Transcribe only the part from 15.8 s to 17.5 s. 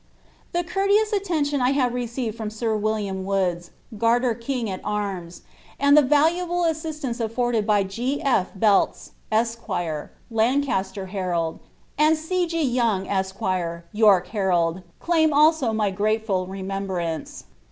grateful remembrance.